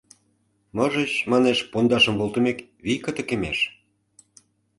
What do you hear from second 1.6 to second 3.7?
пондашым волтымек, вий катыкемеш.